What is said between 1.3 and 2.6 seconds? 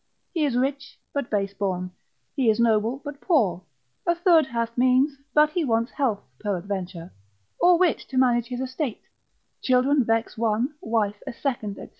born; he is